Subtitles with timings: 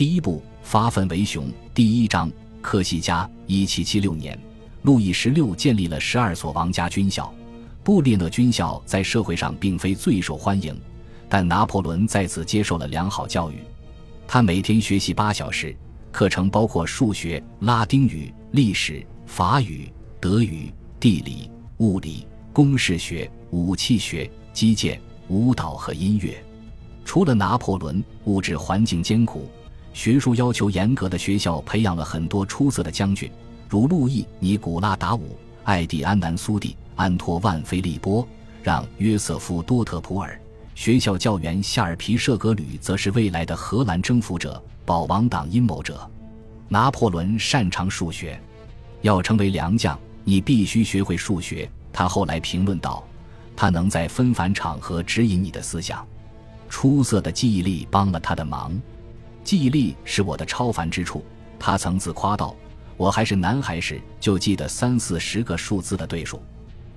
[0.00, 3.30] 第一部发愤为雄，第一章克西嘉。
[3.46, 4.40] 一七七六年，
[4.80, 7.30] 路易十六建立了十二所王家军校。
[7.84, 10.74] 布列讷军校在社会上并非最受欢迎，
[11.28, 13.56] 但拿破仑在此接受了良好教育。
[14.26, 15.76] 他每天学习八小时，
[16.10, 24.98] 课程包括数学、拉丁语、历史、法语、德语、地理、物理、公式学、武器学、击剑、
[25.28, 26.42] 舞蹈和音乐。
[27.04, 29.50] 除了拿破仑，物质环境艰苦、
[29.92, 33.30] 学术要求严格的学校培养了很多出色的将军，
[33.68, 38.26] 如路易·尼古拉·达武、艾蒂安·南苏蒂、安托万·菲利波、
[38.62, 40.40] 让·约瑟夫·多特普尔。
[40.74, 46.08] 学校教员夏尔皮舍格吕则是未来的荷兰征服者、保王党阴谋者。
[46.68, 48.40] 拿破仑擅长数学，
[49.02, 51.68] 要成为良将，你必须学会数学。
[51.92, 53.04] 他后来评论道
[53.56, 56.06] ：“他能在纷繁场合指引你的思想，
[56.68, 58.80] 出色的记忆力帮了他的忙。
[59.44, 61.24] 记忆力是我的超凡之处。”
[61.58, 62.56] 他曾自夸道
[62.96, 66.42] ：“我还是男孩时就记得三四十个数字的对数。”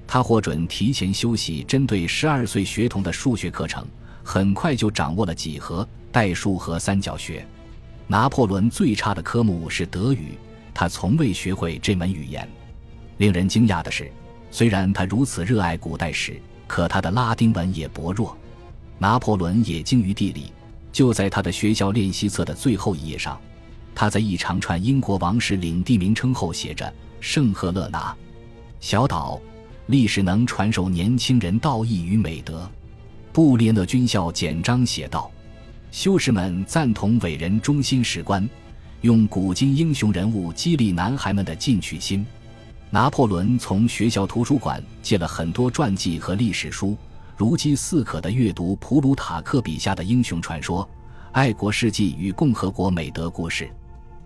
[0.08, 3.86] 他获准提前修习针对十二岁学童的数学课程，
[4.24, 7.46] 很快就掌握了几何、代数和三角学。
[8.06, 10.38] 拿破仑最差的科目是德语，
[10.74, 12.48] 他从未学会这门语言。
[13.18, 14.12] 令人惊讶的是，
[14.52, 18.38] 虽然他如此热爱古代史，可他的拉丁文也薄弱。
[19.00, 20.52] 拿破仑也精于地理，
[20.94, 23.38] 就在他的学校练习册的最后一页上，
[23.94, 28.16] 他在一长串英国王室领地名称后写着“圣赫勒拿
[28.80, 29.42] 小岛”。
[29.88, 32.72] 历史能传授年轻人道义与美德，
[33.34, 35.30] 布列讷军校简章写道
[35.92, 38.48] ：“修士们赞同伟人中心史官，
[39.02, 42.26] 用古今英雄人物激励男孩们的进取心。”
[42.90, 46.96] 拿破仑从学校图书馆借了很多传记和历史书，
[47.36, 50.88] 如饥似渴地阅读普鲁塔克笔下的英雄传说、
[51.32, 53.70] 爱国事迹与共和国美德故事。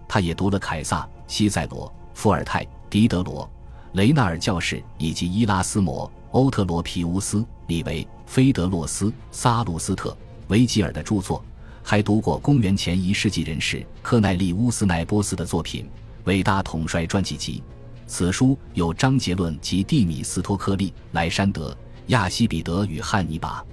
[0.07, 3.49] 他也读了凯撒、西塞罗、伏尔泰、狄德罗。
[3.93, 10.15] 雷纳尔教士以及伊拉斯谟、欧特罗皮乌斯、李维、菲德洛斯、萨鲁斯特、
[10.49, 11.43] 维吉尔的著作，
[11.81, 15.85] 还读过公元前一世纪人士科奈利乌斯奈波斯的作品
[16.25, 17.63] 《伟大统帅传记集》。
[18.05, 21.75] 此书有张杰伦及蒂米斯托克利、莱山德、
[22.07, 23.63] 亚西比德与汉尼拔。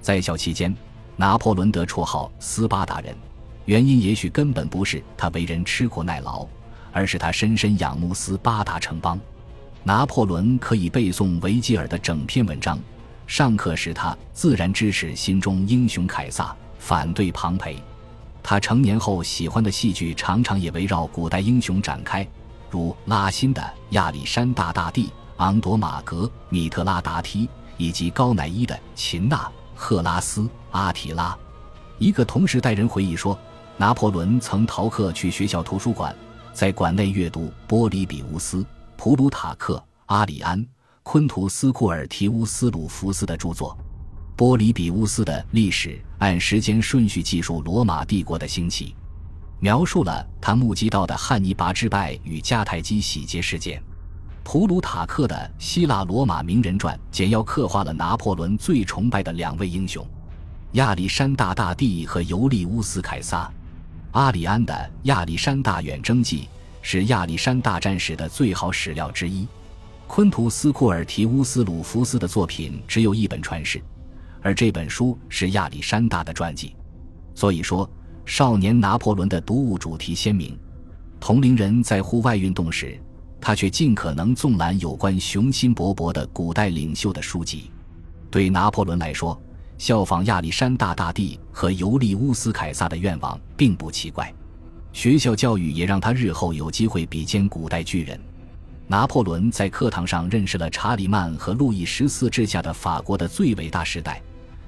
[0.00, 0.74] 在校期间，
[1.16, 3.14] 拿破仑得绰号“斯巴达人”，
[3.66, 6.46] 原因也许根本不是他为人吃苦耐劳，
[6.92, 9.18] 而是他深深仰慕斯巴达城邦。
[9.82, 12.78] 拿破仑可以背诵维吉尔的整篇文章，
[13.26, 17.76] 上课时他自然支持心中英雄凯撒，反对庞培。
[18.42, 22.26] 他成年后喜欢的戏剧常常也围绕古代英雄展开，
[22.70, 31.36] 如拉辛的亚历山大大帝、昂朵马格、米特拉达梯，以及高乃伊的秦娜、赫拉斯、阿提拉。
[31.98, 33.38] 一个同时代人回忆说，
[33.76, 36.14] 拿破仑曾逃课去学校图书馆，
[36.52, 38.64] 在馆内阅读波里比乌斯。
[38.96, 40.66] 普鲁塔克、阿里安、
[41.02, 43.76] 昆图斯库尔提乌斯鲁福斯的著作，
[44.34, 48.96] 波里比乌斯的历史按时间顺序记述罗马帝国的兴起，
[49.60, 53.82] 描述了他目击到的汉尼拔之败与迦太基洗劫事件。
[54.48, 60.06] 普鲁塔克的希腊罗马名人传简要刻画了拿破仑最崇拜的两位英雄：
[60.74, 63.52] 亚历山大大帝和尤利乌斯凯撒。
[64.12, 66.42] 阿里安的《亚历山大远征记》。
[66.80, 69.48] 是亚历山大战史的最好史料之一。
[70.06, 73.82] 昆图斯库尔提乌斯鲁福斯的作品只有一本传世，
[74.40, 76.76] 而这本书是亚历山大的传记。
[77.34, 77.90] 所以说，
[78.24, 80.56] 少年拿破仑的读物主题鲜明。
[81.18, 82.96] 同龄人在户外运动时，
[83.40, 87.70] 他却尽可能纵览有关雄心勃勃的古代领袖的书籍。
[88.30, 89.40] 对拿破仑来说，
[89.78, 94.32] 效仿亚历山大大帝和尤利乌斯凯撒的愿望并不奇怪。
[94.92, 98.18] 学校教育也让他日后有机会比肩古代巨人。
[98.88, 104.22] 拿破仑在课堂上认识了查理曼和路易十四治下的法国的最伟大时代，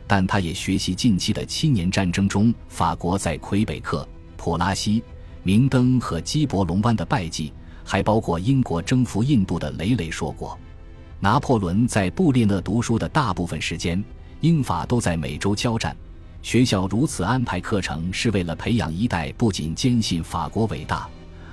[0.07, 5.03] 但他也学习近期的七年战争中法国在魁北克、普拉西、
[5.43, 7.53] 明登和基伯龙湾的败绩，
[7.91, 10.59] 还包括英国征服印度的累累硕果。
[11.21, 14.05] 拿破仑在布列讷读书的大部分时间，
[14.43, 15.97] 英法都在美洲交战。
[16.43, 21.09] 学校如此安排课程，是为了培养一代不仅坚信法国伟大，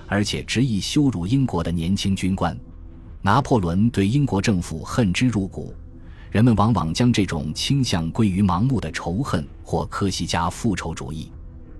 [0.08, 2.56] 而且执意羞辱英国的年轻军官。
[3.22, 5.74] 拿破仑对英国政府恨之入骨，
[6.32, 11.32] 人们往往将这种倾向归于盲目的仇恨或科西嘉复仇主义。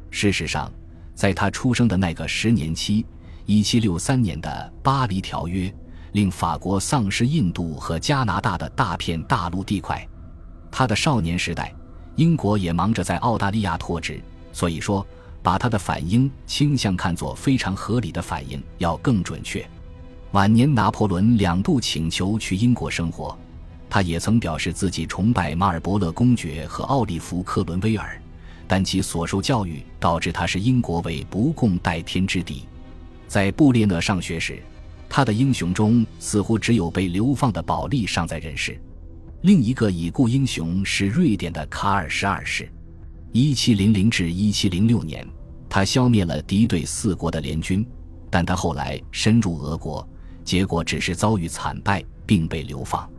[0.10, 0.72] 事实上，
[1.14, 3.06] 在他出生的那个十年期
[3.48, 5.74] （1763 年的巴黎条约）
[6.14, 10.08] 令法国丧失印度和加拿大的大片大陆地块。
[10.72, 11.74] 他的少年时代。
[12.16, 14.22] 英国也忙着在澳大利亚拓殖，
[14.54, 15.06] 所以说，
[15.44, 19.68] 把他的反应倾向看作非常合理的反应要更准确。
[20.32, 23.38] 晚年，拿破仑两度请求去英国生活，
[23.90, 28.18] 他也曾表示自己崇拜马尔伯勒公爵和奥利弗·克伦威尔，
[28.66, 32.66] 但其所受教育导致他视英国为不共戴天之地。
[33.28, 34.62] 在布列讷上学时，
[35.10, 38.80] 他的英雄中似乎只有被流放的保利尚在人世。
[39.42, 42.68] 另一个已故英雄是瑞典的卡尔十二世。
[43.32, 45.28] 一七零零至一七零六年，
[45.70, 47.86] 他消灭了敌对四国的联军，
[48.30, 50.08] 但他后来深入俄国。
[50.44, 53.10] 结果只是遭遇惨败，并被流放。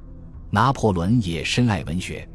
[0.48, 2.26] 拿破仑也深爱文学，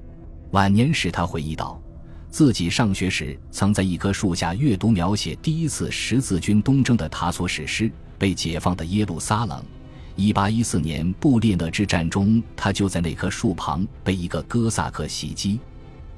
[0.52, 1.82] 晚年时他回忆道，
[2.32, 7.92] 自己上学时曾在一棵树下阅读描写第一次十字军东征的塔索史诗。
[8.18, 9.64] 被解放的耶路撒冷，
[10.16, 15.60] 一八一四年布列讷之战中，他就在那棵树旁被一个哥萨克袭击。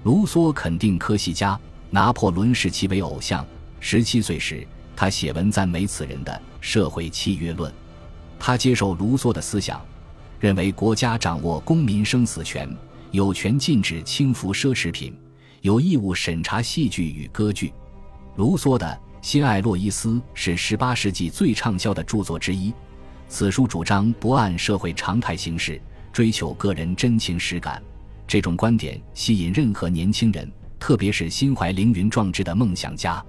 [0.03, 1.57] 卢梭肯定科西嘉，
[1.89, 3.45] 拿破仑视其为偶像。
[3.79, 4.67] 十七岁时，
[4.97, 7.71] 他写文赞美此人的《社会契约论》。
[8.37, 9.81] 他接受卢梭的思想，
[10.41, 12.69] 认为国家掌握公民生死权，
[13.11, 15.15] 有权禁止轻浮奢侈品，
[15.63, 17.73] 有义务审查戏剧与歌剧。
[18.35, 18.85] 卢梭的
[19.21, 22.73] 《新爱洛伊斯》是18世纪最畅销的著作之一。
[23.29, 25.81] 此书主张不按社会常态行事，
[26.11, 27.81] 追求个人真情实感。
[28.27, 33.23] 这种观点吸引任何年轻人，特别是心怀凌云壮志的梦想家。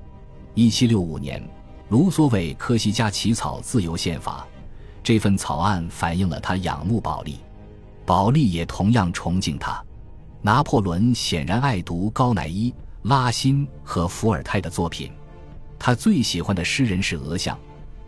[0.56, 1.48] 1765年，
[1.90, 4.44] 卢梭为科西嘉起草《自由宪法》。
[5.04, 7.38] 这份草案反映了他仰慕保利，
[8.04, 9.80] 保利也同样崇敬他。
[10.46, 12.70] 拿破仑显然爱读高乃伊、
[13.04, 15.10] 拉辛和伏尔泰的作品，
[15.78, 17.58] 他最喜欢的诗人是俄相。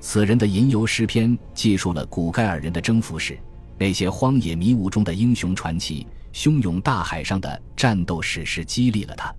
[0.00, 3.38] 此人的吟游诗篇记述了古盖尔人的征服史，
[3.78, 9.34] 那些荒野迷雾中的英雄传奇、汹涌大海上的战斗史诗激励了他。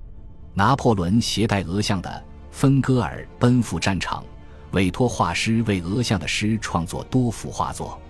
[0.55, 4.25] 拿破仑携带俄相的芬戈尔奔赴战场。
[4.71, 8.01] 委托画师为俄相的诗创作多幅画作，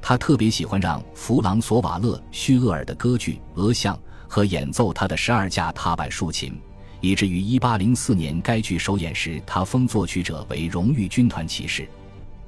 [0.00, 3.96] 他特别喜欢让弗朗索瓦勒叙厄尔的歌剧《俄相》
[4.28, 6.60] 和演奏他的十二架踏板竖琴，
[7.00, 11.88] 以至于1804年该剧首演时，他封作曲者为荣誉军团骑士。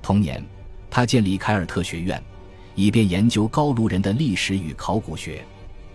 [0.03, 0.45] 同年，
[0.91, 2.23] 他建立凯尔特学院，
[2.75, 5.45] 以便研究高卢人的历史与考古学。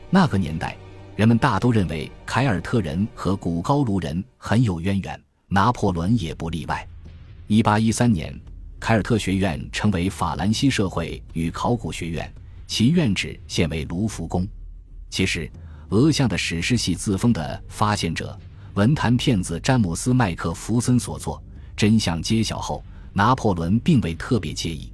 [0.09, 0.75] 那个年代，
[1.15, 6.85] 人们大都认为凯尔特人和古高卢人很有渊源，拿破仑也不例外。
[7.47, 8.37] 一八一三年，
[8.79, 12.31] 凯尔特学院成为法兰西社会与考古学院，
[12.65, 14.47] 其院址现为卢浮宫。
[15.09, 15.49] 其实，
[15.89, 18.37] 俄相的史诗系自封的发现者、
[18.73, 21.41] 文坛骗子詹姆斯·麦克弗森所作。
[21.75, 24.91] 真相揭晓后，拿破仑并未特别介意。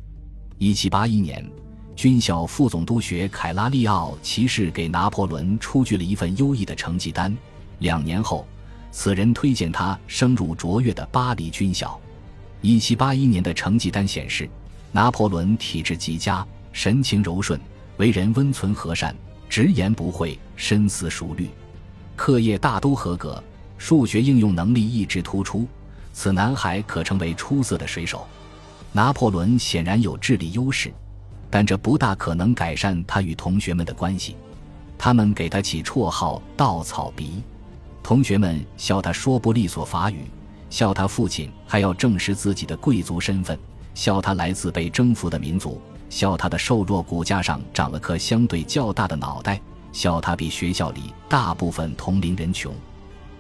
[0.58, 1.48] 一七八一年，
[1.96, 7.36] 军校副总督学凯拉利奥骑士给拿破仑出具了一份优异的成绩单。
[7.80, 8.46] 两年后，
[8.92, 12.00] 此人推荐他升入卓越的巴黎军校。
[12.62, 14.50] 一七八一年的成绩单显示，
[14.92, 17.60] 拿破仑体质极佳，神情柔顺，
[17.98, 19.16] 为人温存和善，
[19.52, 21.50] 直言不讳，深思熟虑，
[22.16, 23.44] 课业大都合格，
[23.78, 25.68] 数学应用能力一直突出。
[26.14, 28.26] 此男孩可成为出色的水手。
[28.94, 30.90] 拿破仑显然有智力优势，
[31.50, 34.38] 但这不大可能改善他与同学们的关系。
[34.98, 37.44] 他们给他起绰号“稻草鼻”，
[38.02, 40.20] 同学们笑他说不利索法语。
[40.70, 43.60] 笑他父亲还要证实自己的贵族身份，
[43.94, 45.82] 笑他来自被征服的民族，
[46.12, 49.60] 笑他的瘦弱骨架上长了颗相对较大的脑袋，
[49.94, 52.76] 笑他比学校里大部分同龄人穷。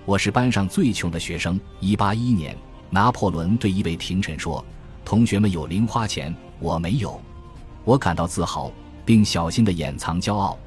[0.05, 1.59] 我是班上最穷的学生。
[1.81, 2.57] 一八一年，
[2.89, 4.63] 拿破仑对一位廷臣说
[5.03, 7.21] ：“同学们有零花钱，我没有。
[7.83, 8.71] 我感到自豪，
[9.03, 10.57] 并小心地掩藏骄傲。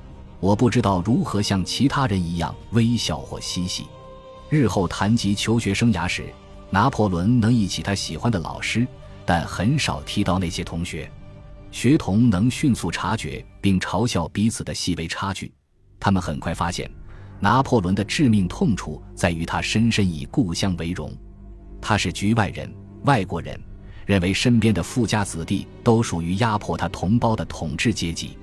[0.40, 3.87] 我不知道如何像其他人一样微笑或嬉戏。”
[4.50, 6.26] 日后谈及求学生涯时，
[6.68, 8.87] 拿破仑能忆起他喜欢的老师，
[9.25, 11.11] 但很少提到那些同学。
[11.74, 15.52] 学童能迅速察觉并嘲笑彼此的细微差距。
[15.98, 16.88] 他们很快发现，
[17.40, 21.12] 拿破仑的致命痛处在于他深深以故乡为荣。
[21.80, 22.72] 他是局外人、
[23.06, 23.60] 外国人，
[24.06, 28.38] 认为身边的富家子弟都属于压迫他同胞的统治阶级。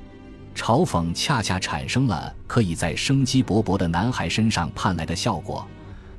[0.53, 5.65] 嘲讽恰恰产生了可以在生机勃勃的男孩身上盼来的效果。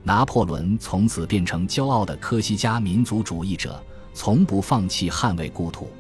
[0.02, 5.90] 拿破仑从此变成骄傲的科西嘉民族主义者，从不放弃捍卫故土。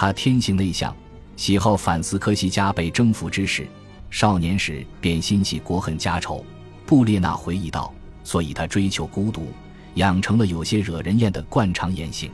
[0.00, 0.96] 他天性内向，
[1.34, 3.66] 喜好反思科西嘉被征服之事。
[4.10, 6.46] 少年时便心系国恨家仇。
[6.86, 9.48] 布列纳回忆道：“所以他追求孤独，
[9.94, 12.30] 养成了有些惹人厌的惯常言行。”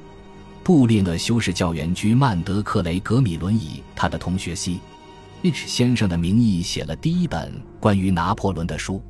[0.63, 9.03] 布列讷修士教员居曼德克雷格米伦以他的同学 C.H 先生的名义写了第一本关于拿破仑的书。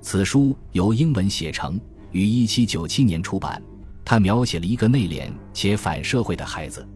[0.00, 1.78] 此书由英文写成，
[2.12, 3.62] 于1797年出版。
[4.06, 6.88] 他描写了一个内敛且反社会的孩子。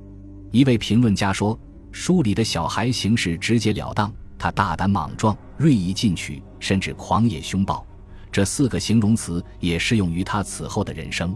[0.54, 1.58] 一位评论家说
[1.90, 7.84] ：“书里的小孩行事直截了当，他大胆莽撞、锐意进取，甚至狂野凶暴。”
[8.30, 11.34] 这四个形容词也适用于他此后的人生。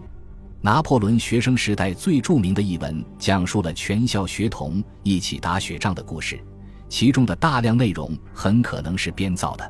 [0.60, 6.38] 拿破仑学生时代最著名的一文，讲述了全校学童一起打雪仗的故事，
[6.88, 9.68] 其中的大量内容很可能是编造的。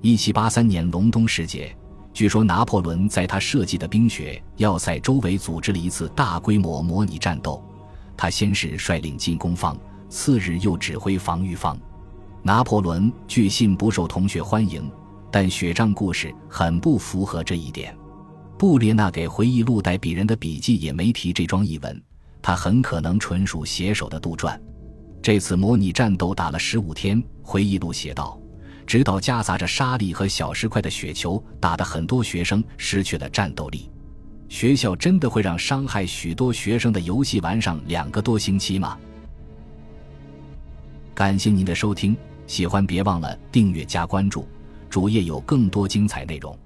[0.00, 1.76] 1783年隆冬时节，
[2.14, 7.62] 据说拿破仑在他设计的冰雪要塞周围组织了一次大规模模拟战斗。
[8.18, 9.74] 他先是率领进攻方，
[10.10, 11.78] 次日又指挥防御方。
[12.42, 14.90] 拿破仑据信不受同学欢迎。
[15.30, 17.94] 但雪仗故事很不符合这一点。
[18.56, 22.02] 布列纳给回忆录代笔人的笔记也没提这桩译文，
[22.40, 24.58] 他很可能纯属写手的杜撰。
[25.20, 28.40] 这次模拟战斗打了十五天，回忆录写道，
[28.86, 33.90] 直到夹杂着沙粒和小石块的雪球打得很多学生失去了战斗力。
[34.48, 38.98] 学校真的会让伤害许多学生的游戏玩上两个多星期吗？
[41.14, 44.46] 感谢您的收听，喜欢别忘了订阅加关注。
[44.88, 46.58] 主页有更多精彩内容。